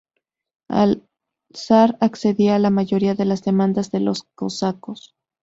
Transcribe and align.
El 0.69 1.03
zar 1.53 1.95
accedía 2.01 2.55
a 2.55 2.57
la 2.57 2.71
mayoría 2.71 3.13
de 3.13 3.25
las 3.25 3.43
demandas 3.43 3.91
de 3.91 3.99
los 3.99 4.23
cosacos. 4.33 5.13